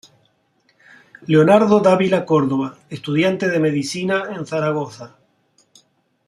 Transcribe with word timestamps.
Leonardo 1.27 1.79
Dávila 1.79 2.25
Córdoba, 2.25 2.75
estudiante 2.89 3.49
de 3.49 3.59
medicina 3.59 4.31
en 4.35 4.47
Zaragoza. 4.47 5.17